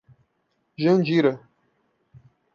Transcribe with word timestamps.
Jandira 0.81 1.31